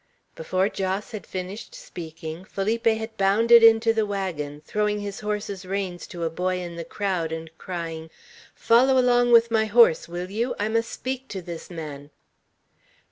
Before 0.33 0.67
Jos 0.67 1.11
had 1.11 1.27
finished 1.27 1.75
speaking, 1.75 2.43
Felipe 2.43 2.87
had 2.87 3.15
bounded 3.17 3.61
into 3.61 3.93
the 3.93 4.03
wagon, 4.07 4.59
throwing 4.65 4.99
his 4.99 5.19
horse's 5.19 5.63
reins 5.63 6.07
to 6.07 6.23
a 6.23 6.29
boy 6.31 6.57
in 6.59 6.75
the 6.75 6.83
crowd, 6.83 7.31
and 7.31 7.55
crying, 7.59 8.09
"Follow 8.55 8.97
along 8.99 9.31
with 9.31 9.51
my 9.51 9.65
horse, 9.65 10.07
will 10.07 10.31
you? 10.31 10.55
I 10.57 10.69
must 10.69 10.89
speak 10.91 11.27
to 11.27 11.43
this 11.43 11.69
man." 11.69 12.09